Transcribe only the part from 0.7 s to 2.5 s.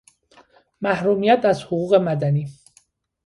محرومیت از حقوق مدنی